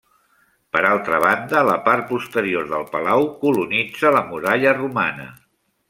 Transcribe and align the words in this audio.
Per 0.75 0.81
altra 0.91 1.19
banda, 1.23 1.61
la 1.67 1.75
part 1.89 2.09
posterior 2.13 2.67
del 2.73 2.89
palau 2.97 3.29
colonitza 3.45 4.15
la 4.19 4.25
muralla 4.33 4.77
romana. 4.81 5.33